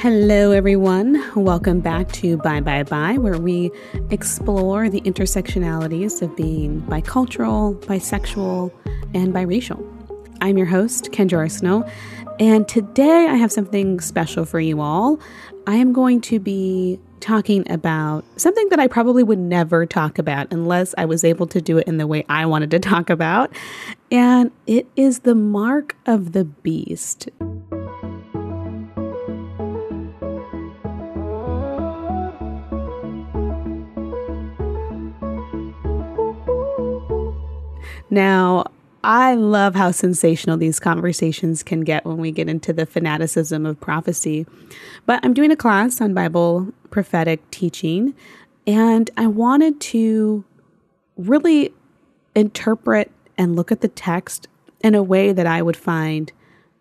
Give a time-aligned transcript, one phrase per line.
[0.00, 1.22] Hello, everyone.
[1.36, 3.70] Welcome back to Bye Bye Bye, where we
[4.08, 8.72] explore the intersectionalities of being bicultural, bisexual,
[9.12, 9.84] and biracial.
[10.40, 11.86] I'm your host, Kendra Arsenault,
[12.40, 15.20] and today I have something special for you all.
[15.66, 20.50] I am going to be talking about something that I probably would never talk about
[20.50, 23.52] unless I was able to do it in the way I wanted to talk about,
[24.10, 27.28] and it is the mark of the beast.
[38.10, 38.64] Now,
[39.02, 43.80] I love how sensational these conversations can get when we get into the fanaticism of
[43.80, 44.46] prophecy.
[45.06, 48.14] But I'm doing a class on Bible prophetic teaching,
[48.66, 50.44] and I wanted to
[51.16, 51.72] really
[52.34, 54.48] interpret and look at the text
[54.82, 56.30] in a way that I would find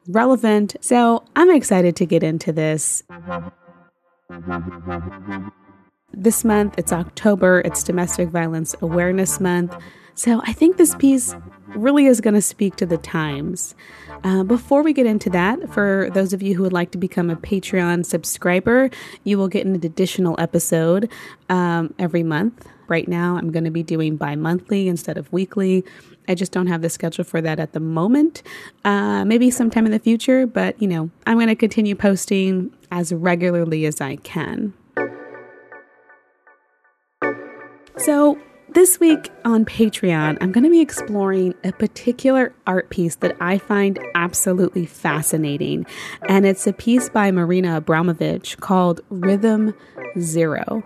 [0.07, 0.75] relevant.
[0.81, 3.03] So I'm excited to get into this.
[6.11, 9.75] This month, it's October, it's Domestic Violence Awareness Month.
[10.19, 11.33] So I think this piece
[11.67, 13.73] really is going to speak to the times.
[14.25, 17.29] Uh, before we get into that, for those of you who would like to become
[17.29, 18.89] a Patreon subscriber,
[19.23, 21.09] you will get an additional episode
[21.47, 22.67] um, every month.
[22.89, 25.85] Right now, I'm going to be doing bi monthly instead of weekly.
[26.27, 28.43] I just don't have the schedule for that at the moment.
[28.83, 33.13] Uh, maybe sometime in the future, but you know, I'm going to continue posting as
[33.13, 34.73] regularly as I can.
[37.95, 38.37] So,
[38.73, 43.57] this week on Patreon, I'm going to be exploring a particular art piece that I
[43.57, 45.85] find absolutely fascinating.
[46.27, 49.73] And it's a piece by Marina Abramović called Rhythm
[50.19, 50.83] Zero.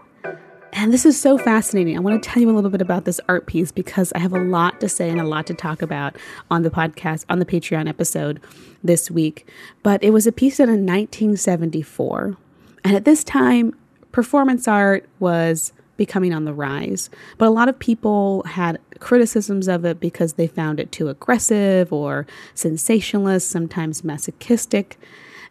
[0.71, 1.95] And this is so fascinating.
[1.95, 4.33] I want to tell you a little bit about this art piece because I have
[4.33, 6.15] a lot to say and a lot to talk about
[6.49, 8.41] on the podcast, on the Patreon episode
[8.83, 9.47] this week.
[9.83, 12.37] But it was a piece done in 1974.
[12.83, 13.75] And at this time,
[14.11, 17.09] performance art was becoming on the rise.
[17.37, 21.91] But a lot of people had criticisms of it because they found it too aggressive
[21.93, 24.99] or sensationalist, sometimes masochistic.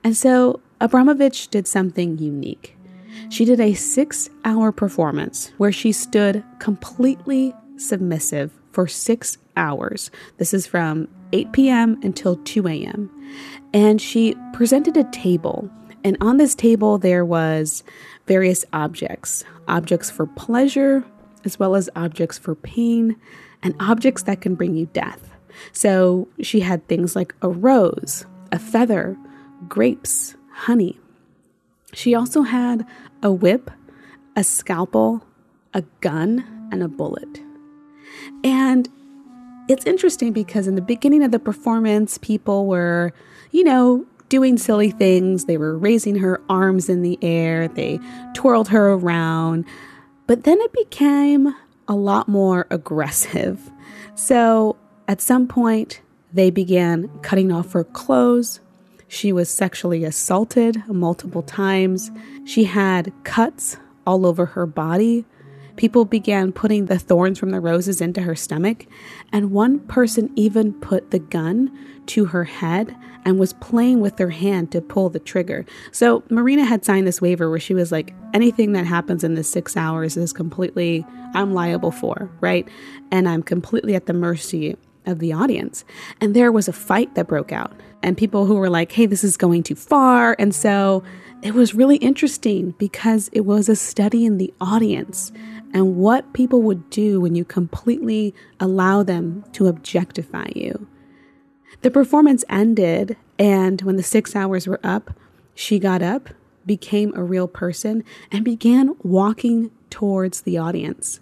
[0.05, 2.77] And so Abramović did something unique.
[3.31, 10.11] She did a six hour performance where she stood completely submissive for six hours.
[10.39, 12.01] This is from 8 p.m.
[12.03, 13.11] until 2 a.m.
[13.73, 15.71] And she presented a table.
[16.05, 17.85] And on this table, there was
[18.27, 21.05] various objects objects for pleasure,
[21.45, 23.17] as well as objects for pain,
[23.63, 25.31] and objects that can bring you death.
[25.73, 29.17] So she had things like a rose, a feather,
[29.69, 30.99] grapes, honey.
[31.93, 32.87] She also had
[33.23, 33.71] a whip,
[34.37, 35.25] a scalpel,
[35.75, 37.41] a gun, and a bullet.
[38.45, 38.89] And
[39.69, 43.13] it's interesting because in the beginning of the performance, people were,
[43.53, 45.45] you know, doing silly things.
[45.45, 48.01] They were raising her arms in the air, they
[48.33, 49.67] twirled her around.
[50.27, 51.55] But then it became
[51.87, 53.71] a lot more aggressive.
[54.15, 54.77] So
[55.07, 56.01] at some point,
[56.33, 58.61] they began cutting off her clothes.
[59.07, 62.11] She was sexually assaulted multiple times.
[62.47, 63.77] She had cuts
[64.07, 65.27] all over her body.
[65.77, 68.87] People began putting the thorns from the roses into her stomach,
[69.31, 71.71] and one person even put the gun
[72.07, 75.65] to her head and was playing with her hand to pull the trigger.
[75.93, 79.45] So Marina had signed this waiver where she was like, anything that happens in the
[79.45, 82.67] six hours is completely, I'm liable for, right?
[83.11, 85.85] And I'm completely at the mercy of the audience.
[86.21, 87.73] And there was a fight that broke out,
[88.03, 90.37] and people who were like, hey, this is going too far.
[90.39, 91.03] And so
[91.43, 95.33] it was really interesting because it was a study in the audience
[95.75, 100.87] and what people would do when you completely allow them to objectify you.
[101.83, 105.11] The performance ended, and when the six hours were up,
[105.55, 106.29] she got up,
[106.65, 111.19] became a real person, and began walking towards the audience.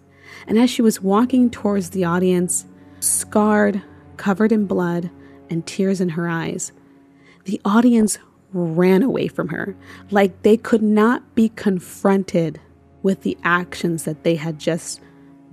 [0.47, 2.67] And as she was walking towards the audience,
[3.01, 3.83] scarred,
[4.19, 5.11] covered in blood,
[5.49, 6.73] and tears in her eyes,
[7.45, 8.19] the audience
[8.53, 9.75] ran away from her,
[10.11, 12.61] like they could not be confronted
[13.03, 15.01] with the actions that they had just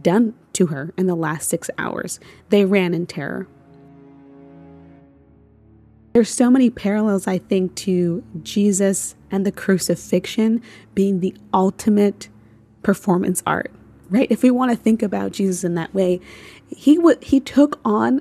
[0.02, 2.20] done to her in the last six hours.
[2.50, 3.48] They ran in terror.
[6.18, 10.64] There's so many parallels, I think, to Jesus and the crucifixion
[10.96, 12.30] being the ultimate
[12.82, 13.72] performance art,
[14.10, 14.26] right?
[14.32, 16.20] If we want to think about Jesus in that way,
[16.76, 18.20] he w- he took on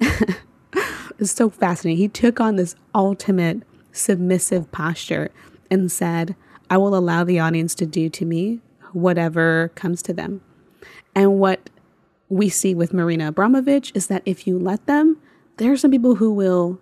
[1.19, 1.97] it's so fascinating.
[1.97, 3.63] He took on this ultimate
[3.93, 5.31] submissive posture
[5.71, 6.37] and said,
[6.69, 8.61] "I will allow the audience to do to me
[8.93, 10.43] whatever comes to them."
[11.15, 11.71] And what
[12.29, 15.17] we see with Marina Abramović is that if you let them,
[15.57, 16.79] there are some people who will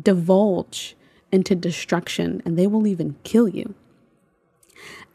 [0.00, 0.96] divulge
[1.32, 3.74] into destruction and they will even kill you.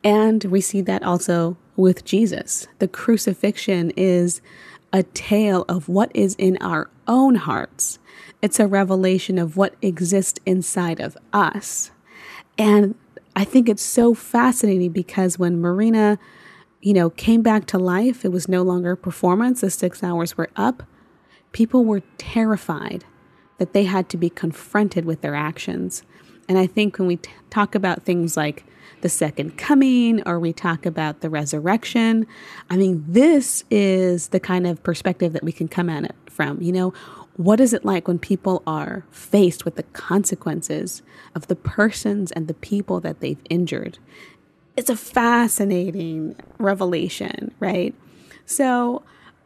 [0.04, 2.68] And we see that also with Jesus.
[2.80, 4.42] The crucifixion is
[4.92, 8.00] a tale of what is in our own hearts.
[8.42, 11.92] It's a revelation of what exists inside of us.
[12.58, 12.96] And
[13.36, 16.18] I think it's so fascinating because when Marina,
[16.82, 19.62] you know, came back to life, it was no longer performance.
[19.62, 20.84] The six hours were up.
[21.52, 23.06] People were terrified
[23.60, 26.04] that they had to be confronted with their actions.
[26.48, 28.66] And I think when we t- talk about things like
[29.02, 32.26] the second coming or we talk about the resurrection,
[32.70, 36.62] I mean, this is the kind of perspective that we can come at it from.
[36.62, 36.94] You know,
[37.36, 41.02] what is it like when people are faced with the consequences
[41.36, 44.00] of the persons and the people that they've injured?
[44.76, 47.94] It's a fascinating revelation, right?
[48.46, 49.04] So,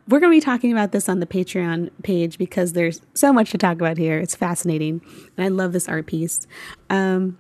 [0.08, 3.52] we're going to be talking about this on the Patreon page because there's so much
[3.52, 4.20] to talk about here.
[4.20, 5.02] It's fascinating.
[5.38, 6.46] And I love this art piece.
[6.90, 7.38] Um,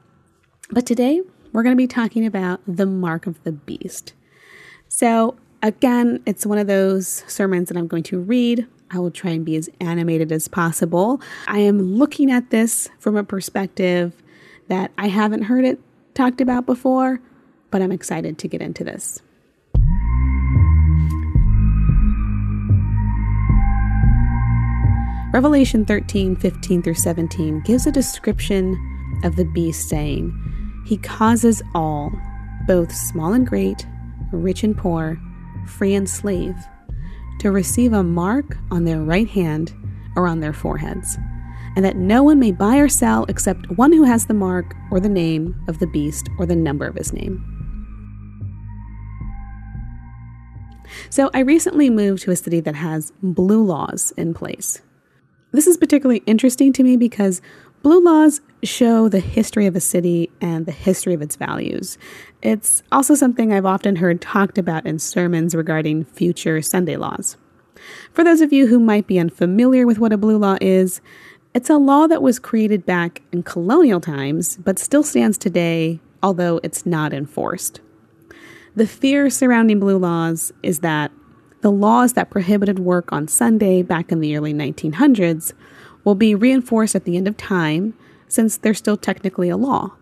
[0.71, 1.21] but today,
[1.51, 4.13] we're going to be talking about the mark of the beast.
[4.88, 8.66] So, again, it's one of those sermons that I'm going to read.
[8.92, 11.21] I will try and be as animated as possible.
[11.48, 14.13] I am looking at this from a perspective
[14.68, 15.80] that I haven't heard it
[16.13, 17.19] talked about before,
[17.71, 19.21] but I'm excited to get into this.
[25.33, 28.77] Revelation 13, 15 through 17 gives a description
[29.24, 30.31] of the beast, saying,
[30.85, 32.12] He causes all,
[32.68, 33.88] both small and great,
[34.31, 35.19] rich and poor,
[35.65, 36.56] free and slave,
[37.39, 39.74] to receive a mark on their right hand
[40.15, 41.18] or on their foreheads,
[41.75, 45.00] and that no one may buy or sell except one who has the mark or
[45.00, 47.44] the name of the beast or the number of his name.
[51.09, 54.80] So, I recently moved to a city that has blue laws in place.
[55.54, 57.40] This is particularly interesting to me because
[57.84, 62.00] blue laws show the history of a city and the history of its values.
[62.42, 67.38] It's also something I've often heard talked about in sermons regarding future Sunday laws.
[68.14, 71.02] For those of you who might be unfamiliar with what a blue law is,
[71.54, 76.60] it's a law that was created back in colonial times but still stands today, although
[76.64, 77.80] it's not enforced.
[78.76, 81.12] The fear surrounding blue laws is that
[81.63, 85.54] the laws that prohibited work on Sunday back in the early 1900s
[86.04, 87.94] will be reinforced at the end of time
[88.27, 89.94] since they're still technically a law.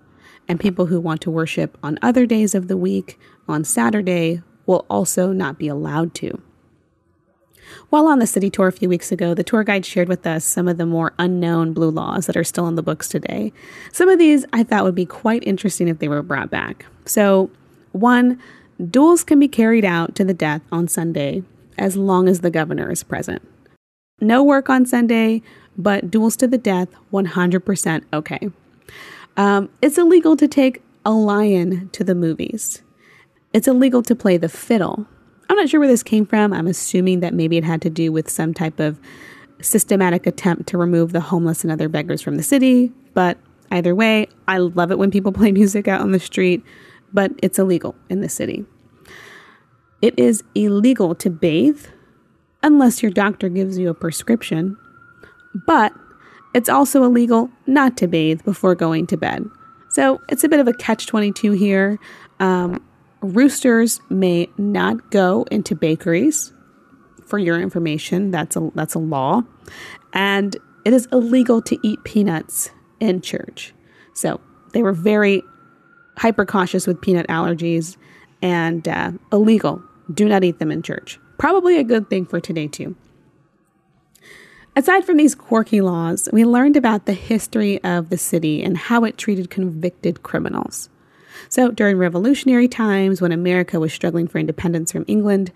[0.48, 4.88] And people who want to worship on other days of the week, on Saturday, will
[4.90, 6.42] also not be allowed to.
[7.92, 10.44] While on the city tour a few weeks ago, the tour guide shared with us
[10.44, 13.54] some of the more unknown blue laws that are still in the books today.
[13.92, 16.88] Some of these I thought would be quite interesting if they were brought back.
[17.06, 17.52] So,
[17.92, 18.42] one,
[18.90, 21.44] Duels can be carried out to the death on Sunday
[21.78, 23.42] as long as the governor is present.
[24.20, 25.42] No work on Sunday,
[25.78, 28.50] but duels to the death 100% okay.
[29.38, 32.82] Um, it's illegal to take a lion to the movies.
[33.54, 35.06] It's illegal to play the fiddle.
[35.50, 36.54] I'm not sure where this came from.
[36.54, 39.00] I'm assuming that maybe it had to do with some type of
[39.62, 42.92] systematic attempt to remove the homeless and other beggars from the city.
[43.14, 43.38] But
[43.70, 46.64] either way, I love it when people play music out on the street
[47.14, 48.66] but it's illegal in the city.
[50.02, 51.86] It is illegal to bathe
[52.64, 54.78] unless your doctor gives you a prescription,
[55.68, 55.94] but
[56.54, 59.46] it's also illegal not to bathe before going to bed.
[59.90, 62.00] So it's a bit of a catch 22 here.
[62.40, 62.84] Um,
[63.22, 66.54] roosters may not go into bakeries.
[67.26, 69.44] For your information, that's a that's a law,
[70.12, 73.74] and it is illegal to eat peanuts in church.
[74.14, 74.42] So
[74.74, 75.42] they were very
[76.22, 77.98] hyper cautious with peanut allergies,
[78.44, 79.82] and uh, illegal.
[80.14, 81.20] Do not eat them in church.
[81.40, 82.96] Probably a good thing for today, too.
[84.76, 89.04] Aside from these quirky laws, we learned about the history of the city and how
[89.04, 90.90] it treated convicted criminals.
[91.50, 95.52] So, during revolutionary times, when America was struggling for independence from England,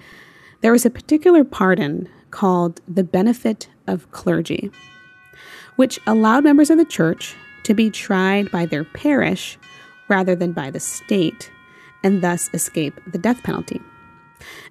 [0.61, 4.71] there was a particular pardon called the Benefit of Clergy,
[5.75, 9.59] which allowed members of the church to be tried by their parish
[10.07, 11.51] rather than by the state,
[12.03, 13.81] and thus escape the death penalty.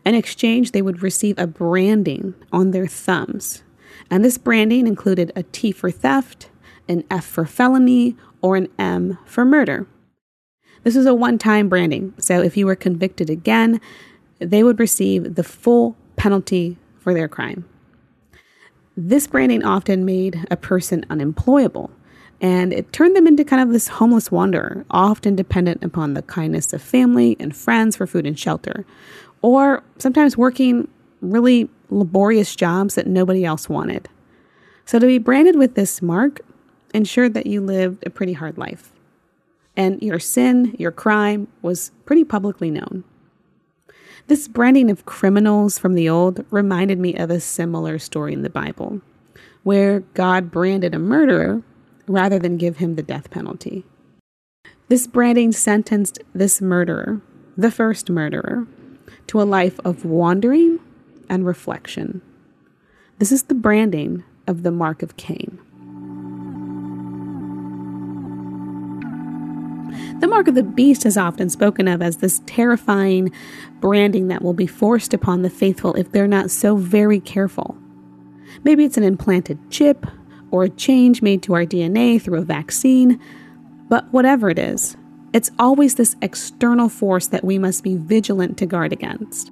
[0.05, 3.62] In exchange, they would receive a branding on their thumbs,
[4.11, 6.50] and this branding included a T for theft,
[6.88, 9.87] an F for felony, or an M for murder.
[10.83, 13.81] This was a one time branding, so if you were convicted again,
[14.38, 17.64] they would receive the full penalty for their crime.
[18.97, 21.91] This branding often made a person unemployable
[22.44, 26.74] and it turned them into kind of this homeless wanderer, often dependent upon the kindness
[26.74, 28.84] of family and friends for food and shelter,
[29.40, 30.86] or sometimes working
[31.22, 34.10] really laborious jobs that nobody else wanted.
[34.84, 36.42] So to be branded with this mark
[36.92, 38.90] ensured that you lived a pretty hard life.
[39.76, 43.04] and your sin, your crime, was pretty publicly known.
[44.26, 48.50] This branding of criminals from the old reminded me of a similar story in the
[48.50, 49.00] Bible,
[49.62, 51.62] where God branded a murderer
[52.06, 53.84] rather than give him the death penalty.
[54.88, 57.20] This branding sentenced this murderer,
[57.56, 58.66] the first murderer,
[59.28, 60.78] to a life of wandering
[61.28, 62.20] and reflection.
[63.18, 65.58] This is the branding of the mark of Cain.
[70.20, 73.32] The mark of the beast is often spoken of as this terrifying
[73.80, 77.76] branding that will be forced upon the faithful if they're not so very careful.
[78.62, 80.06] Maybe it's an implanted chip
[80.54, 83.20] or a change made to our DNA through a vaccine,
[83.88, 84.96] but whatever it is,
[85.32, 89.50] it's always this external force that we must be vigilant to guard against.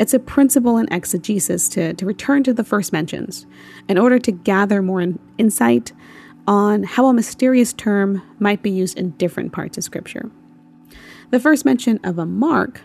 [0.00, 3.46] It's a principle in exegesis to, to return to the first mentions
[3.88, 5.92] in order to gather more in, insight
[6.48, 10.28] on how a mysterious term might be used in different parts of Scripture.
[11.30, 12.82] The first mention of a mark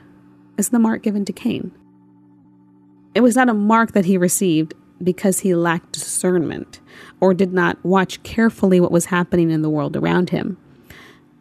[0.55, 1.71] is the mark given to Cain.
[3.15, 6.79] It was not a mark that he received because he lacked discernment
[7.19, 10.57] or did not watch carefully what was happening in the world around him.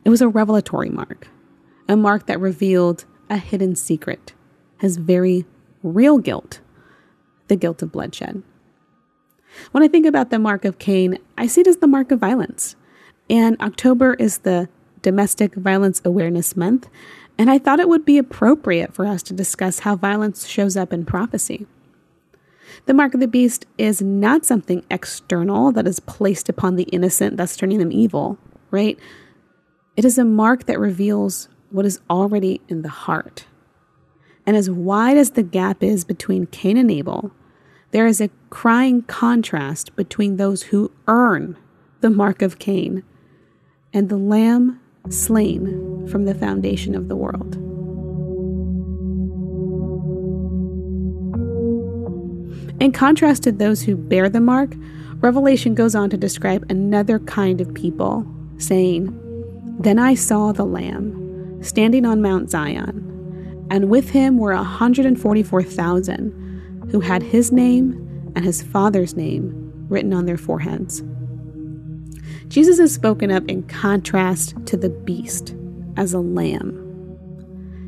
[0.04, 1.28] It was a revelatory mark,
[1.88, 4.32] a mark that revealed a hidden secret,
[4.78, 5.44] his very
[5.82, 6.60] real guilt,
[7.48, 8.42] the guilt of bloodshed.
[9.72, 12.20] When I think about the mark of Cain, I see it as the mark of
[12.20, 12.76] violence.
[13.28, 14.68] And October is the
[15.02, 16.88] Domestic Violence Awareness Month,
[17.38, 20.92] and I thought it would be appropriate for us to discuss how violence shows up
[20.92, 21.66] in prophecy.
[22.86, 27.36] The mark of the beast is not something external that is placed upon the innocent,
[27.36, 28.38] thus turning them evil,
[28.70, 28.98] right?
[29.96, 33.46] It is a mark that reveals what is already in the heart.
[34.46, 37.32] And as wide as the gap is between Cain and Abel,
[37.92, 41.56] there is a crying contrast between those who earn
[42.00, 43.02] the mark of Cain
[43.92, 47.69] and the lamb slain from the foundation of the world.
[52.80, 54.74] In contrast to those who bear the mark,
[55.16, 59.14] Revelation goes on to describe another kind of people, saying,
[59.78, 66.88] Then I saw the Lamb standing on Mount Zion, and with him were a 144,000
[66.90, 69.52] who had his name and his father's name
[69.90, 71.02] written on their foreheads.
[72.48, 75.54] Jesus is spoken of in contrast to the beast
[75.98, 76.78] as a lamb.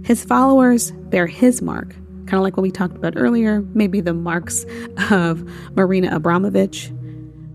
[0.05, 4.15] His followers bear his mark, kind of like what we talked about earlier, maybe the
[4.15, 4.65] marks
[5.11, 5.43] of
[5.77, 6.91] Marina Abramović,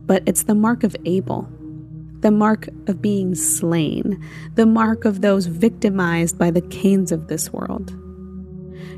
[0.05, 1.47] but it's the mark of Abel,
[2.19, 4.23] the mark of being slain,
[4.55, 7.93] the mark of those victimized by the Cains of this world.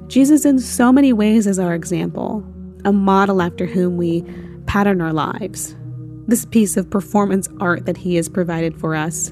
[0.07, 2.43] Jesus, in so many ways, is our example,
[2.85, 4.23] a model after whom we
[4.65, 5.75] pattern our lives.
[6.27, 9.31] This piece of performance art that he has provided for us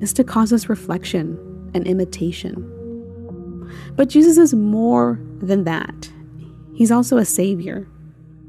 [0.00, 1.38] is to cause us reflection
[1.74, 2.70] and imitation.
[3.96, 6.10] But Jesus is more than that.
[6.74, 7.86] He's also a savior,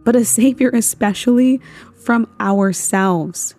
[0.03, 1.61] but a savior especially
[1.95, 3.55] from ourselves.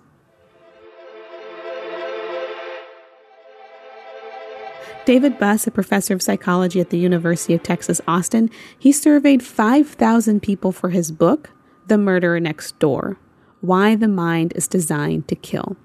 [5.06, 10.42] David Buss, a professor of psychology at the University of Texas, Austin, he surveyed 5,000
[10.42, 11.50] people for his book,
[11.86, 13.16] The Murderer Next Door
[13.60, 15.76] Why the Mind is Designed to Kill.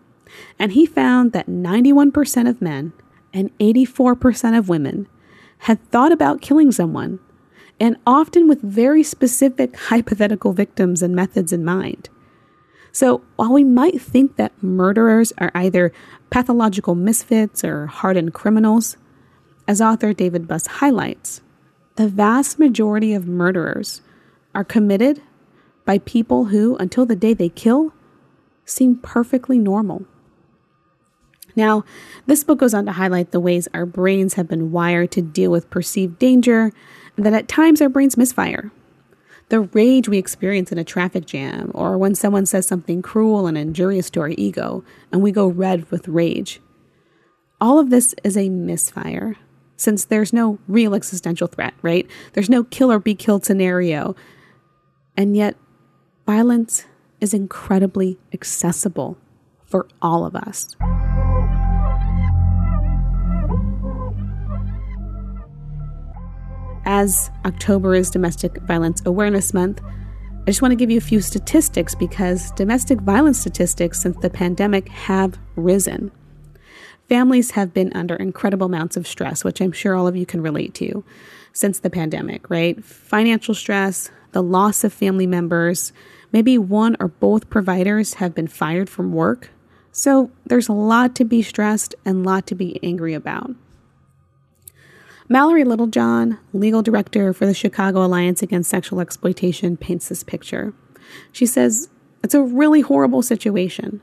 [0.58, 2.94] And he found that 91% of men
[3.32, 5.08] and 84% of women
[5.60, 7.20] had thought about killing someone,
[7.82, 12.10] and often with very specific hypothetical victims and methods in mind.
[12.92, 15.92] So, while we might think that murderers are either
[16.30, 18.98] pathological misfits or hardened criminals,
[19.68, 21.42] as author David Buss highlights,
[21.96, 24.02] the vast majority of murderers
[24.54, 25.24] are committed
[25.84, 27.94] by people who, until the day they kill,
[28.64, 30.06] seem perfectly normal.
[31.56, 31.84] Now,
[32.28, 35.50] this book goes on to highlight the ways our brains have been wired to deal
[35.50, 36.72] with perceived danger,
[37.18, 38.72] that at times our brains misfire.
[39.50, 43.58] The rage we experience in a traffic jam, or when someone says something cruel and
[43.58, 46.62] injurious to our ego, and we go red with rage.
[47.60, 49.36] All of this is a misfire
[49.82, 52.08] since there's no real existential threat, right?
[52.34, 54.16] There's no kill or be killed scenario.
[55.18, 55.56] And yet,
[56.26, 56.86] violence
[57.20, 59.18] is incredibly accessible
[59.66, 60.76] for all of us.
[66.86, 71.22] As October is Domestic Violence Awareness Month, I just want to give you a few
[71.22, 76.12] statistics because domestic violence statistics since the pandemic have risen.
[77.08, 80.42] Families have been under incredible amounts of stress, which I'm sure all of you can
[80.42, 81.04] relate to
[81.54, 82.84] since the pandemic, right?
[82.84, 85.94] Financial stress, the loss of family members,
[86.32, 89.52] maybe one or both providers have been fired from work
[89.92, 93.52] So there's a lot to be stressed and a lot to be angry about.
[95.32, 100.74] Mallory Littlejohn, legal director for the Chicago Alliance Against Sexual Exploitation, paints this picture.
[101.32, 101.88] She says,
[102.22, 104.02] It's a really horrible situation.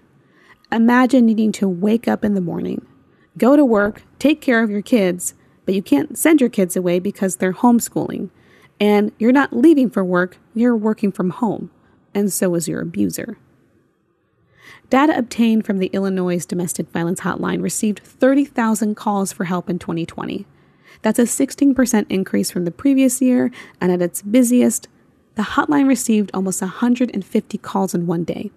[0.72, 2.86] Imagine needing to wake up in the morning,
[3.36, 5.34] go to work, take care of your kids,
[5.66, 8.30] but you can't send your kids away because they're homeschooling.
[8.80, 11.70] And you're not leaving for work, you're working from home.
[12.14, 13.36] And so is your abuser.
[14.88, 20.46] Data obtained from the Illinois Domestic Violence Hotline received 30,000 calls for help in 2020.
[21.02, 23.50] That's a 16% increase from the previous year,
[23.80, 24.88] and at its busiest,
[25.36, 28.50] the hotline received almost 150 calls in one day.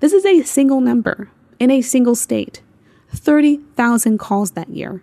[0.00, 2.62] This is a single number in a single state
[3.10, 5.02] 30,000 calls that year.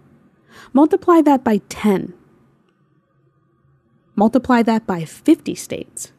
[0.74, 2.14] Multiply that by 10.
[4.16, 6.12] Multiply that by 50 states.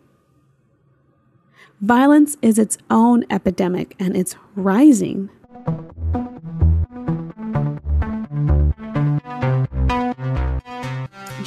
[1.80, 5.30] Violence is its own epidemic and it's rising.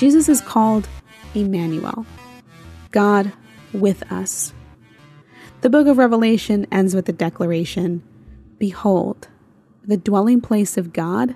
[0.01, 0.89] Jesus is called
[1.35, 2.07] Emmanuel,
[2.89, 3.33] God
[3.71, 4.51] with us.
[5.61, 8.01] The book of Revelation ends with the declaration
[8.57, 9.27] Behold,
[9.85, 11.35] the dwelling place of God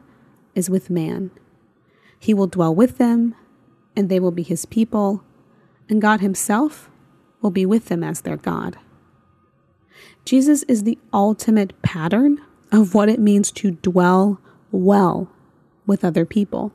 [0.55, 1.29] is with man.
[2.17, 3.35] He will dwell with them,
[3.95, 5.23] and they will be his people,
[5.87, 6.89] and God himself
[7.43, 8.79] will be with them as their God.
[10.25, 12.41] Jesus is the ultimate pattern
[12.71, 14.41] of what it means to dwell
[14.71, 15.29] well
[15.85, 16.73] with other people.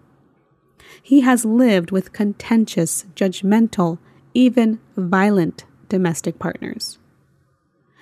[1.03, 3.99] He has lived with contentious, judgmental,
[4.35, 6.99] even violent domestic partners.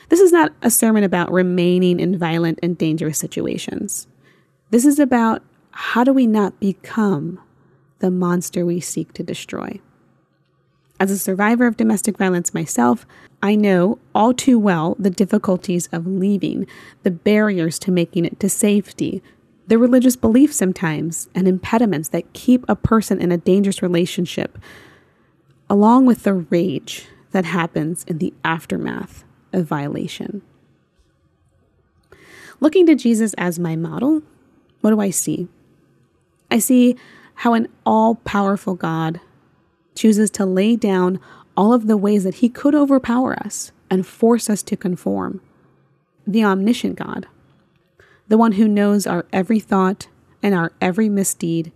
[0.09, 4.07] This is not a sermon about remaining in violent and dangerous situations.
[4.71, 7.41] This is about how do we not become
[7.99, 9.81] the monster we seek to destroy.
[11.01, 13.07] As a survivor of domestic violence myself,
[13.43, 16.67] I know all too well the difficulties of leaving,
[17.05, 19.23] the barriers to making it to safety,
[19.69, 24.59] the religious beliefs sometimes, and impediments that keep a person in a dangerous relationship,
[25.69, 30.41] along with the rage that happens in the aftermath of violation.
[32.61, 34.23] Looking to Jesus as my model,
[34.81, 35.49] what do I see?
[36.51, 36.97] I see
[37.35, 39.21] how an all powerful God
[39.95, 41.21] chooses to lay down
[41.57, 45.41] all of the ways that he could overpower us and force us to conform.
[46.27, 47.27] The omniscient God,
[48.29, 50.09] the one who knows our every thought
[50.43, 51.73] and our every misdeed,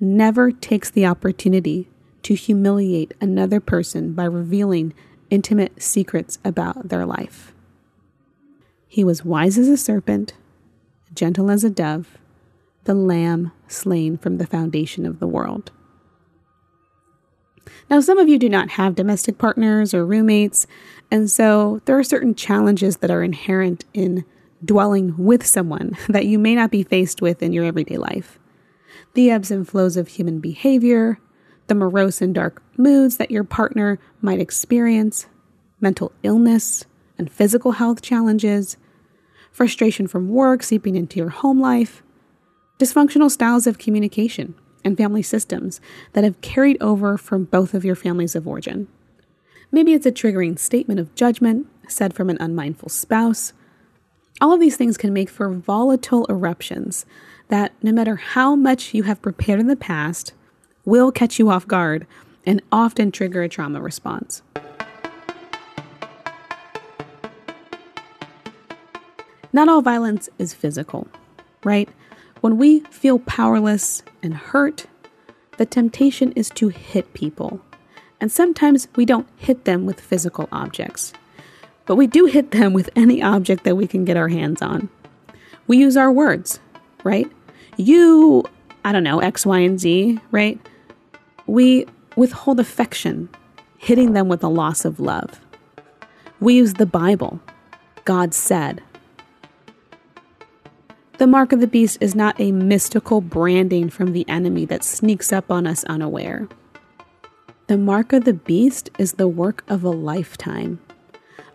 [0.00, 1.88] never takes the opportunity
[2.22, 4.92] to humiliate another person by revealing
[5.30, 7.52] intimate secrets about their life.
[8.86, 10.34] He was wise as a serpent,
[11.14, 12.18] gentle as a dove,
[12.84, 15.70] the lamb slain from the foundation of the world.
[17.90, 20.66] Now, some of you do not have domestic partners or roommates,
[21.10, 24.24] and so there are certain challenges that are inherent in
[24.64, 28.38] dwelling with someone that you may not be faced with in your everyday life.
[29.14, 31.18] The ebbs and flows of human behavior,
[31.66, 35.26] the morose and dark moods that your partner might experience,
[35.80, 36.84] mental illness
[37.18, 38.76] and physical health challenges,
[39.52, 42.02] frustration from work seeping into your home life,
[42.78, 45.80] dysfunctional styles of communication and family systems
[46.12, 48.88] that have carried over from both of your families of origin.
[49.70, 53.52] Maybe it's a triggering statement of judgment said from an unmindful spouse.
[54.40, 57.04] All of these things can make for volatile eruptions
[57.48, 60.32] that, no matter how much you have prepared in the past,
[60.84, 62.06] will catch you off guard
[62.46, 64.42] and often trigger a trauma response.
[69.52, 71.08] Not all violence is physical,
[71.64, 71.88] right?
[72.40, 74.86] When we feel powerless and hurt,
[75.56, 77.60] the temptation is to hit people.
[78.20, 81.12] And sometimes we don't hit them with physical objects,
[81.88, 84.90] but we do hit them with any object that we can get our hands on.
[85.66, 86.60] We use our words,
[87.02, 87.28] right?
[87.78, 88.44] You,
[88.84, 90.60] I don't know, X, Y, and Z, right?
[91.46, 93.30] We withhold affection,
[93.78, 95.40] hitting them with a loss of love.
[96.40, 97.40] We use the Bible.
[98.04, 98.82] God said,
[101.16, 105.32] the mark of the beast is not a mystical branding from the enemy that sneaks
[105.32, 106.48] up on us unaware.
[107.66, 110.80] The mark of the beast is the work of a lifetime.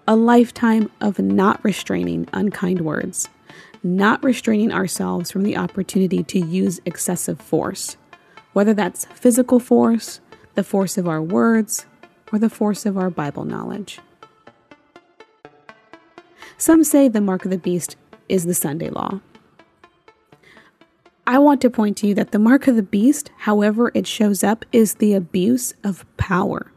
[0.05, 3.29] A lifetime of not restraining unkind words,
[3.83, 7.95] not restraining ourselves from the opportunity to use excessive force,
[8.51, 10.19] whether that's physical force,
[10.55, 11.85] the force of our words,
[12.33, 14.01] or the force of our Bible knowledge.
[16.57, 17.95] Some say the mark of the beast
[18.27, 19.21] is the Sunday law.
[21.25, 24.43] I want to point to you that the mark of the beast, however it shows
[24.43, 26.72] up, is the abuse of power.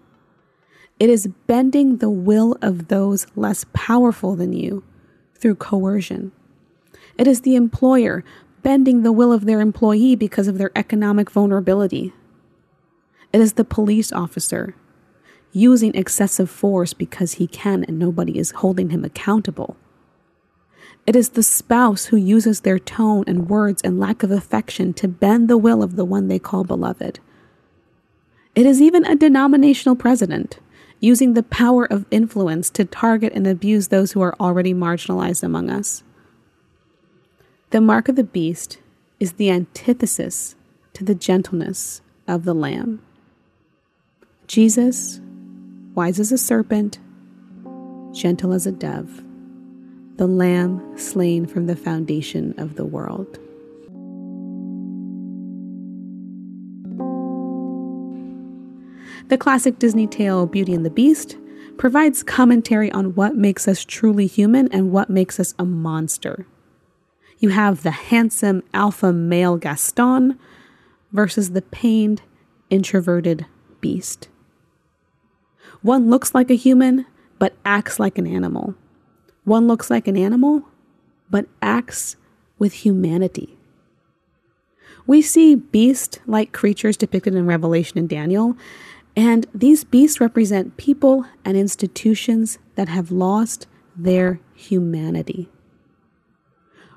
[0.99, 4.83] It is bending the will of those less powerful than you
[5.35, 6.33] through coercion.
[7.19, 8.25] It is the employer
[8.63, 12.13] bending the will of their employee because of their economic vulnerability.
[13.33, 14.75] It is the police officer
[15.53, 19.77] using excessive force because he can and nobody is holding him accountable.
[21.07, 25.09] It is the spouse who uses their tone and words and lack of affection to
[25.09, 27.21] bend the will of the one they call beloved.
[28.55, 30.59] It is even a denominational president
[31.01, 35.71] using the power of influence to target and abuse those who are already marginalized among
[35.71, 36.03] us.
[37.71, 38.79] The mark of the beast
[39.21, 40.55] is the antithesis
[40.95, 43.03] to the gentleness of the lamb.
[44.47, 45.21] Jesus,
[45.95, 46.99] wise as a serpent,
[48.13, 49.23] gentle as a dove
[50.17, 53.39] the Lamb slain from the foundation of the world.
[59.29, 61.37] The classic Disney tale Beauty and the Beast
[61.79, 66.47] provides commentary on what makes us truly human and what makes us a monster.
[67.39, 70.39] You have the handsome alpha male Gaston
[71.12, 72.23] versus the pained,
[72.71, 73.47] introverted
[73.81, 74.29] beast.
[75.83, 77.05] One looks like a human,
[77.39, 78.75] but acts like an animal.
[79.45, 80.62] One looks like an animal,
[81.31, 82.17] but acts
[82.59, 83.59] with humanity.
[85.07, 88.57] We see beast like creatures depicted in Revelation and Daniel,
[89.17, 95.49] and these beasts represent people and institutions that have lost their humanity.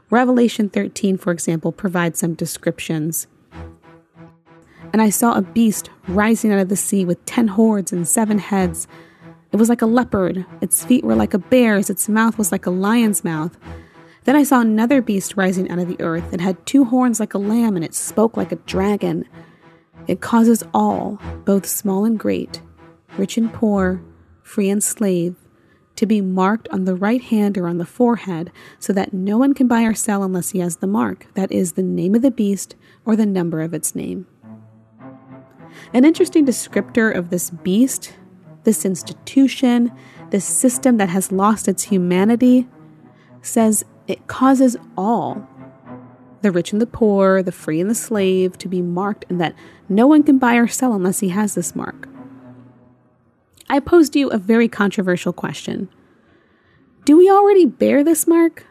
[0.10, 3.28] Revelation 13, for example, provides some descriptions.
[4.92, 8.40] And I saw a beast rising out of the sea with ten hordes and seven
[8.40, 8.88] heads
[9.52, 12.68] it was like a leopard, its feet were like a bear's, its mouth was like
[12.68, 13.58] a lion's mouth.
[14.26, 16.34] Then I saw another beast rising out of the earth.
[16.34, 19.26] It had two horns like a lamb, and it spoke like a dragon.
[20.10, 22.64] It causes all, both small and great,
[23.16, 24.02] rich and poor,
[24.42, 25.36] free and slave,
[25.98, 29.54] to be marked on the right hand or on the forehead, so that no one
[29.54, 32.32] can buy or sell unless he has the mark, that is, the name of the
[32.32, 34.26] beast or the number of its name.
[35.94, 38.16] An interesting descriptor of this beast
[38.64, 39.92] this institution,
[40.32, 42.68] this system that has lost its humanity,
[43.44, 45.48] says it causes all,
[46.42, 49.56] the rich and the poor, the free and the slave, to be marked, and that
[49.88, 52.08] no one can buy or sell unless he has this mark.
[53.70, 55.90] I posed you a very controversial question
[57.06, 58.66] Do we already bear this mark?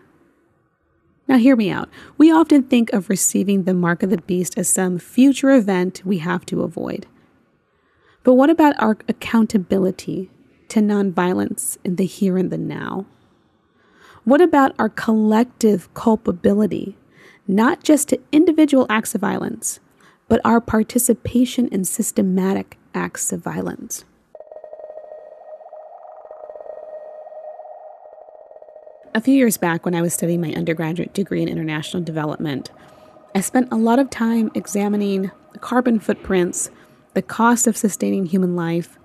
[1.28, 1.90] Now, hear me out.
[2.16, 6.18] We often think of receiving the mark of the beast as some future event we
[6.18, 7.07] have to avoid.
[8.24, 10.31] But what about our accountability
[10.68, 13.04] to nonviolence in the here and the now?
[14.24, 16.96] What about our collective culpability,
[17.49, 19.81] not just to individual acts of violence,
[20.29, 24.05] but our participation in systematic acts of violence?
[29.15, 32.71] A few years back, when I was studying my undergraduate degree in international development,
[33.35, 36.71] I spent a lot of time examining the carbon footprints
[37.15, 38.99] the cost of sustaining human life,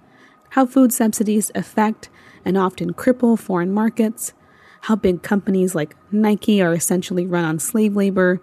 [0.49, 2.09] how food subsidies affect
[2.45, 4.33] and often cripple foreign markets,
[4.83, 8.41] how big companies like Nike are essentially run on slave labor,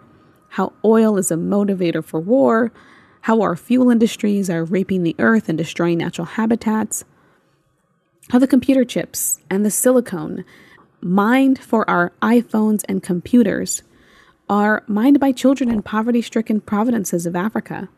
[0.48, 2.72] how oil is a motivator for war,
[3.20, 7.04] how our fuel industries are raping the earth and destroying natural habitats,
[8.30, 10.46] how the computer chips and the silicone
[11.02, 13.82] mined for our iPhones and computers
[14.48, 17.90] are mined by children in poverty stricken provinces of Africa.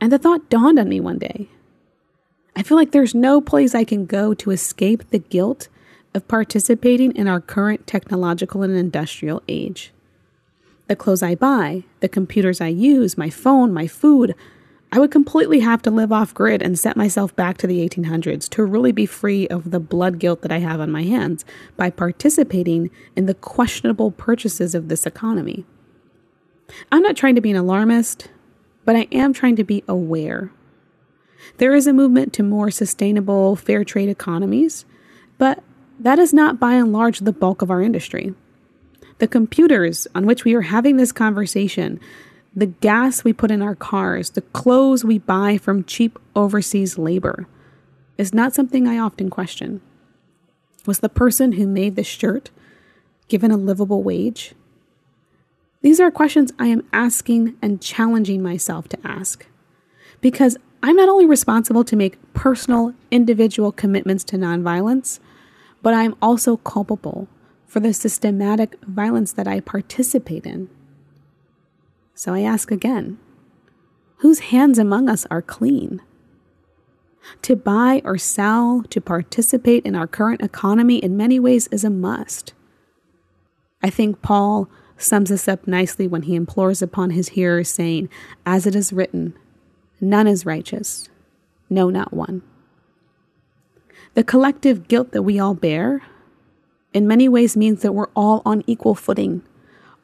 [0.00, 1.48] And the thought dawned on me one day.
[2.54, 5.66] I feel like there's no place I can go to escape the guilt
[6.14, 9.92] of participating in our current technological and industrial age.
[10.86, 14.34] The clothes I buy, the computers I use, my phone, my food,
[14.92, 18.48] I would completely have to live off grid and set myself back to the 1800s
[18.50, 21.44] to really be free of the blood guilt that I have on my hands
[21.76, 25.64] by participating in the questionable purchases of this economy.
[26.92, 28.28] I'm not trying to be an alarmist
[28.84, 30.50] but I am trying to be aware.
[31.58, 34.84] There is a movement to more sustainable, fair trade economies,
[35.38, 35.62] but
[35.98, 38.34] that is not by and large the bulk of our industry.
[39.18, 42.00] The computers on which we are having this conversation,
[42.54, 47.46] the gas we put in our cars, the clothes we buy from cheap overseas labor,
[48.18, 49.80] is not something I often question.
[50.86, 52.50] Was the person who made this shirt
[53.28, 54.54] given a livable wage?
[55.82, 59.46] These are questions I am asking and challenging myself to ask.
[60.20, 65.18] Because I'm not only responsible to make personal, individual commitments to nonviolence,
[65.84, 67.28] but I'm also culpable
[67.66, 70.70] for the systematic violence that I participate in.
[72.14, 73.18] So I ask again
[74.18, 76.00] whose hands among us are clean?
[77.42, 81.90] To buy or sell, to participate in our current economy in many ways is a
[81.90, 82.54] must.
[83.82, 88.08] I think Paul sums this up nicely when he implores upon his hearers, saying,
[88.46, 89.36] As it is written,
[90.00, 91.10] none is righteous,
[91.68, 92.42] no, not one.
[94.14, 96.02] The collective guilt that we all bear
[96.92, 99.42] in many ways means that we're all on equal footing,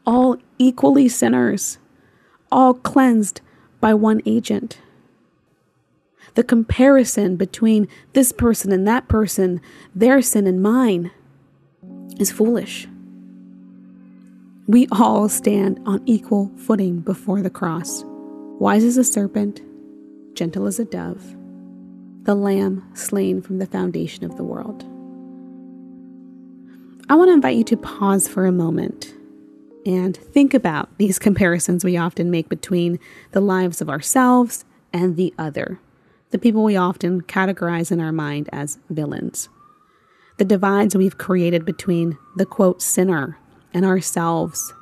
[0.05, 1.79] all equally sinners,
[2.51, 3.41] all cleansed
[3.81, 4.81] by one agent.
[6.35, 9.61] The comparison between this person and that person,
[9.95, 11.13] their sin and mine,
[12.19, 12.89] is foolish.
[14.67, 18.05] We all stand on equal footing before the cross,
[18.59, 19.61] wise as a serpent,
[20.35, 21.37] gentle as a dove,
[22.25, 24.85] the lamb slain from the foundation of the world.
[27.09, 29.15] I want to invite you to pause for a moment
[29.87, 32.99] and think about these comparisons we often make between
[33.33, 35.81] the lives of ourselves and the other,
[36.31, 39.49] the people we often categorize in our mind as villains.
[40.37, 43.39] The divides we've created between the quote sinner
[43.73, 44.73] and ourselves,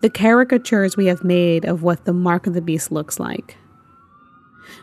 [0.00, 3.56] the caricatures we have made of what the mark of the beast looks like.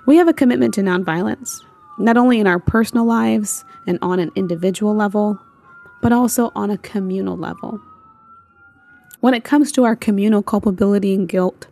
[0.06, 1.62] We have a commitment to nonviolence,
[1.98, 5.40] not only in our personal lives and on an individual level,
[6.02, 7.80] but also on a communal level.
[9.20, 11.68] When it comes to our communal culpability and guilt,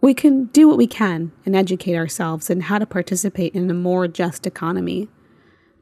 [0.00, 3.74] we can do what we can and educate ourselves in how to participate in a
[3.74, 5.08] more just economy,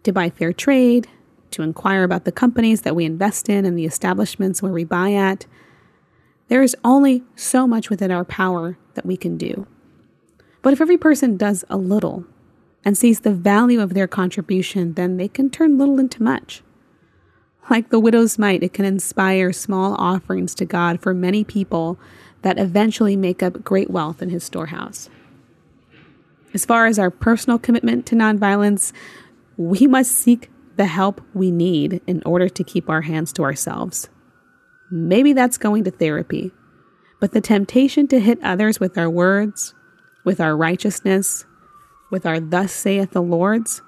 [0.03, 1.09] to buy fair trade,
[1.53, 5.13] to inquire about the companies that we invest in and the establishments where we buy
[5.13, 5.47] at.
[6.49, 9.67] There is only so much within our power that we can do.
[10.63, 12.27] But if every person does a little
[12.85, 16.63] and sees the value of their contribution, then they can turn little into much.
[17.69, 21.99] Like the widow's mite, it can inspire small offerings to God for many people
[22.43, 25.09] that eventually make up great wealth in his storehouse.
[26.53, 28.93] As far as our personal commitment to nonviolence,
[29.57, 34.09] we must seek the help we need in order to keep our hands to ourselves.
[34.91, 36.51] Maybe that's going to therapy,
[37.21, 39.75] but the temptation to hit others with our words,
[40.25, 41.45] with our righteousness,
[42.11, 43.83] with our thus saith the Lord's,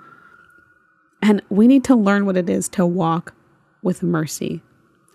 [1.20, 3.34] and we need to learn what it is to walk
[3.82, 4.62] with mercy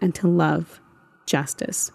[0.02, 0.80] and to love
[1.26, 1.92] justice.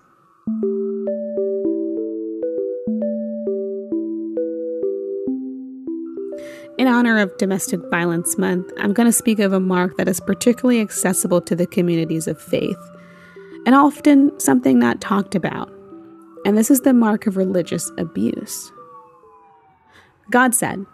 [6.78, 10.20] In honor of Domestic Violence Month, I'm going to speak of a mark that is
[10.20, 12.78] particularly accessible to the communities of faith
[13.66, 15.72] and often something not talked about.
[16.44, 18.72] And this is the mark of religious abuse.
[20.30, 20.84] God said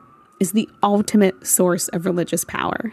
[0.41, 2.93] is the ultimate source of religious power.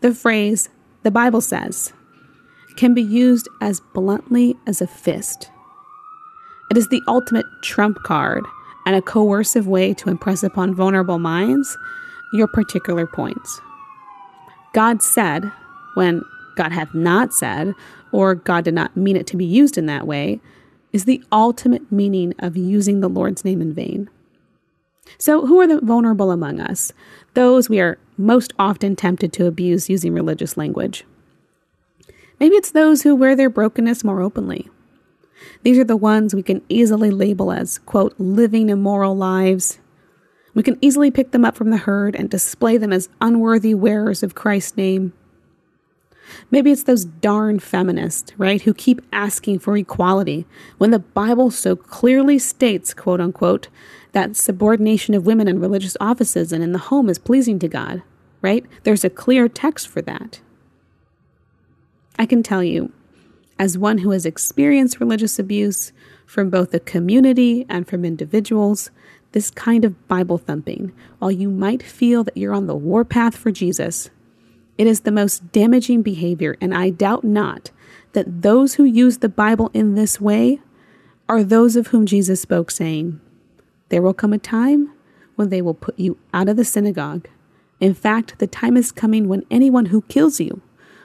[0.00, 0.68] The phrase,
[1.02, 1.92] the Bible says,
[2.76, 5.50] can be used as bluntly as a fist.
[6.70, 8.44] It is the ultimate trump card
[8.86, 11.76] and a coercive way to impress upon vulnerable minds
[12.32, 13.60] your particular points.
[14.72, 15.50] God said,
[15.94, 16.22] when
[16.56, 17.74] God hath not said,
[18.12, 20.40] or God did not mean it to be used in that way,
[20.92, 24.10] is the ultimate meaning of using the Lord's name in vain.
[25.18, 26.92] So, who are the vulnerable among us?
[27.34, 31.04] Those we are most often tempted to abuse using religious language.
[32.40, 34.68] Maybe it's those who wear their brokenness more openly.
[35.62, 39.78] These are the ones we can easily label as, quote, living immoral lives.
[40.54, 44.22] We can easily pick them up from the herd and display them as unworthy wearers
[44.22, 45.12] of Christ's name.
[46.50, 50.46] Maybe it's those darn feminists, right, who keep asking for equality
[50.78, 53.68] when the Bible so clearly states, quote unquote,
[54.14, 58.02] that subordination of women in religious offices and in the home is pleasing to God,
[58.40, 58.64] right?
[58.84, 60.40] There's a clear text for that.
[62.18, 62.92] I can tell you,
[63.58, 65.92] as one who has experienced religious abuse
[66.26, 68.90] from both the community and from individuals,
[69.32, 73.50] this kind of Bible thumping, while you might feel that you're on the warpath for
[73.50, 74.10] Jesus,
[74.78, 77.70] it is the most damaging behavior, and I doubt not
[78.12, 80.60] that those who use the Bible in this way
[81.28, 83.20] are those of whom Jesus spoke, saying,
[83.88, 84.92] There will come a time
[85.36, 87.28] when they will put you out of the synagogue.
[87.80, 90.62] In fact, the time is coming when anyone who kills you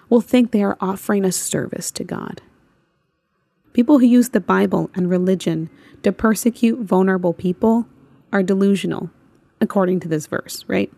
[0.10, 2.42] will think they are offering a service to God.
[3.74, 5.70] People who use the Bible and religion
[6.04, 7.88] to persecute vulnerable people
[8.32, 9.10] are delusional,
[9.62, 10.92] according to this verse, right?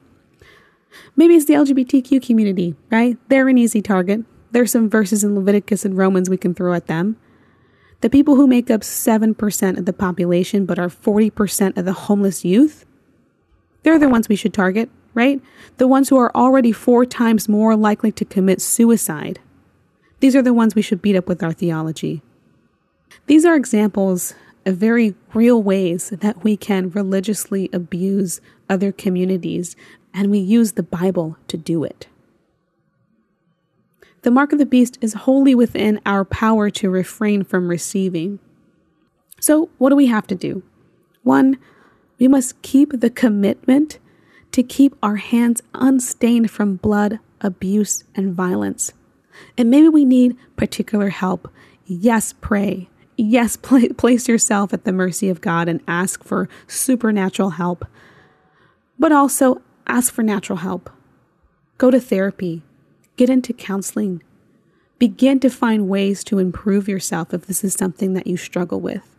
[1.16, 3.18] Maybe it's the LGBTQ community, right?
[3.30, 4.22] They're an easy target.
[4.52, 7.18] There's some verses in Leviticus and Romans we can throw at them.
[8.02, 12.44] The people who make up 7% of the population but are 40% of the homeless
[12.44, 12.86] youth,
[13.84, 15.42] they're the ones we should target, right?
[15.78, 19.40] The ones who are already four times more likely to commit suicide.
[20.20, 22.22] These are the ones we should beat up with our theology.
[23.28, 24.34] These are examples
[24.66, 29.76] of very real ways that we can religiously abuse other communities,
[30.14, 32.08] and we use the Bible to do it.
[34.24, 38.40] The mark of the beast is wholly within our power to refrain from receiving.
[39.40, 40.62] So, what do we have to do?
[41.24, 41.58] One,
[42.20, 43.98] we must keep the commitment
[44.52, 48.94] to keep our hands unstained from blood, abuse, and violence.
[49.58, 51.52] And maybe we need particular help.
[51.86, 52.90] Yes, pray.
[53.18, 57.86] Yes, pl- place yourself at the mercy of God and ask for supernatural help.
[59.00, 60.92] But also ask for natural help.
[61.80, 62.62] Go to therapy.
[63.22, 64.24] Get into counseling.
[64.98, 69.16] Begin to find ways to improve yourself if this is something that you struggle with.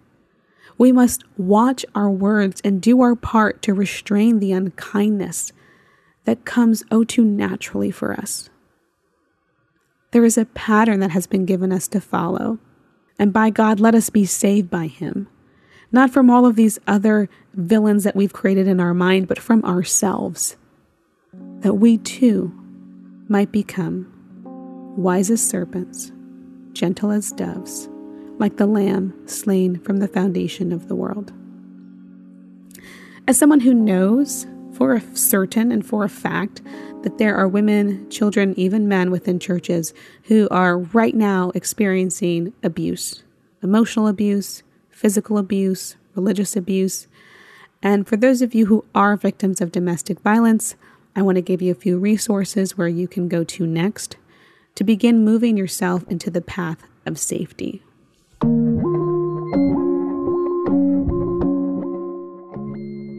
[0.76, 5.52] We must watch our words and do our part to restrain the unkindness
[6.24, 8.50] that comes oh too naturally for us.
[10.10, 12.58] There is a pattern that has been given us to follow,
[13.20, 15.28] and by God, let us be saved by Him.
[15.92, 19.64] Not from all of these other villains that we've created in our mind, but from
[19.64, 20.56] ourselves.
[21.60, 22.58] That we too
[23.28, 24.12] might become
[24.96, 26.12] wise as serpents,
[26.72, 27.88] gentle as doves
[28.38, 31.32] like the lamb slain from the foundation of the world.
[33.28, 36.60] As someone who knows for a certain and for a fact
[37.02, 43.22] that there are women, children, even men within churches who are right now experiencing abuse
[43.62, 47.06] emotional abuse, physical abuse, religious abuse.
[47.80, 50.74] And for those of you who are victims of domestic violence,
[51.14, 54.16] I want to give you a few resources where you can go to next
[54.74, 57.82] to begin moving yourself into the path of safety.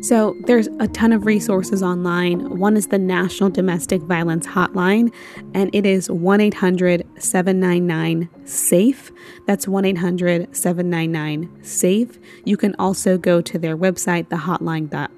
[0.04, 2.60] So there's a ton of resources online.
[2.60, 5.14] One is the National Domestic Violence Hotline,
[5.54, 9.12] and it is 1 800 799 SAFE.
[9.48, 12.20] That's 1 800 799 SAFE.
[12.44, 15.10] You can also go to their website, thehotline.org,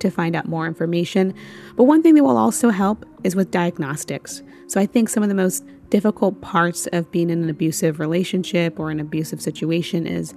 [0.00, 1.34] to find out more information.
[1.76, 4.42] But one thing that will also help is with diagnostics.
[4.66, 8.78] So I think some of the most difficult parts of being in an abusive relationship
[8.78, 10.34] or an abusive situation is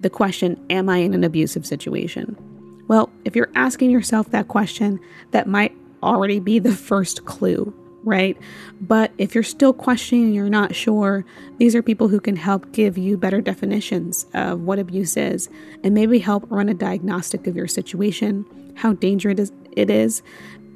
[0.00, 2.36] the question Am I in an abusive situation?
[2.88, 5.00] Well, if you're asking yourself that question,
[5.32, 7.74] that might already be the first clue,
[8.06, 8.38] right?
[8.80, 11.26] But if you're still questioning, you're not sure,
[11.58, 15.50] these are people who can help give you better definitions of what abuse is
[15.82, 20.22] and maybe help run a diagnostic of your situation, how dangerous it is,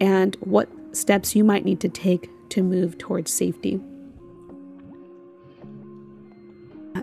[0.00, 3.80] and what steps you might need to take to move towards safety.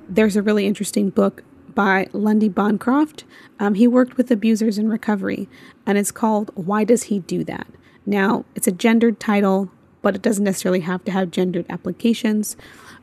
[0.10, 3.24] There's a really interesting book by Lundy Bancroft.
[3.60, 5.48] Um, he worked with abusers in recovery,
[5.86, 7.68] and it's called Why Does He Do That?
[8.06, 9.70] Now, it's a gendered title,
[10.02, 12.56] but it doesn't necessarily have to have gendered applications.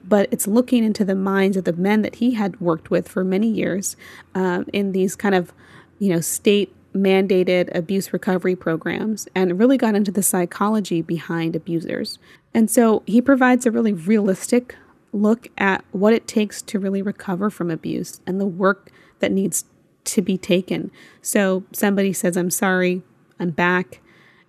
[0.06, 3.24] But it's looking into the minds of the men that he had worked with for
[3.24, 3.96] many years
[4.34, 5.52] um, in these kind of,
[5.98, 12.18] you know, state mandated abuse recovery programs and really got into the psychology behind abusers.
[12.52, 14.76] And so he provides a really realistic
[15.12, 19.64] look at what it takes to really recover from abuse and the work that needs
[20.04, 20.90] to be taken.
[21.22, 23.02] So somebody says, I'm sorry,
[23.40, 24.00] I'm back.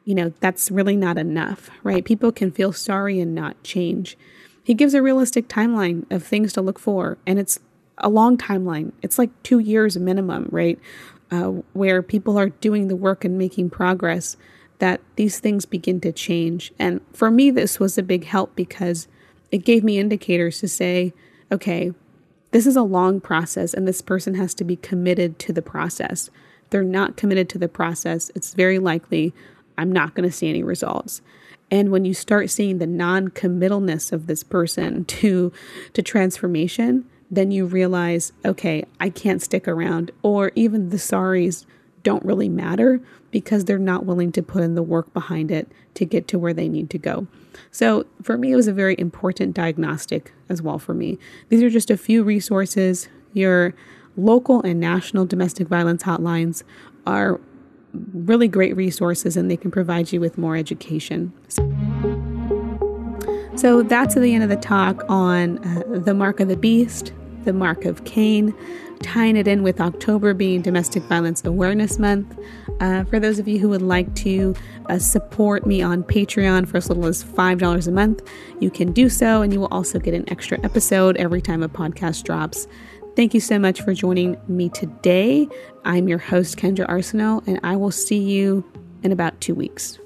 [0.05, 2.05] You know, that's really not enough, right?
[2.05, 4.17] People can feel sorry and not change.
[4.63, 7.59] He gives a realistic timeline of things to look for, and it's
[7.97, 8.91] a long timeline.
[9.01, 10.79] It's like two years minimum, right?
[11.31, 14.37] Uh, where people are doing the work and making progress,
[14.79, 16.71] that these things begin to change.
[16.77, 19.07] And for me, this was a big help because
[19.51, 21.13] it gave me indicators to say,
[21.51, 21.93] okay,
[22.51, 26.29] this is a long process and this person has to be committed to the process.
[26.69, 29.33] They're not committed to the process, it's very likely
[29.77, 31.21] I'm not going to see any results.
[31.71, 35.51] And when you start seeing the non-committalness of this person to
[35.93, 41.65] to transformation, then you realize, okay, I can't stick around or even the sorries
[42.03, 46.05] don't really matter because they're not willing to put in the work behind it to
[46.05, 47.27] get to where they need to go.
[47.71, 51.17] So for me, it was a very important diagnostic as well for me.
[51.49, 53.09] These are just a few resources.
[53.33, 53.73] Your
[54.15, 56.63] local and national domestic violence hotlines
[57.07, 57.41] are
[58.13, 61.33] really great resources and they can provide you with more education.
[63.55, 67.13] So that's the end of the talk on uh, the mark of the beast,
[67.45, 68.53] the mark of Cain
[69.01, 72.37] tying it in with October being Domestic Violence Awareness Month.
[72.79, 74.55] Uh, for those of you who would like to
[74.89, 78.27] uh, support me on Patreon for as little as $5 a month,
[78.59, 81.69] you can do so, and you will also get an extra episode every time a
[81.69, 82.67] podcast drops.
[83.15, 85.47] Thank you so much for joining me today.
[85.85, 88.69] I'm your host, Kendra Arsenault, and I will see you
[89.03, 89.97] in about two weeks.